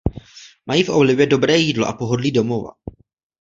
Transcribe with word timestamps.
Mají 0.65 0.83
v 0.83 0.89
oblibě 0.89 1.27
dobré 1.27 1.57
jídlo 1.57 1.87
a 1.87 1.93
pohodlí 1.93 2.31
domova. 2.31 2.71